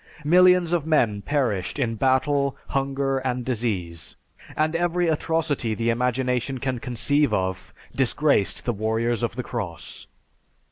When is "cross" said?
9.43-10.07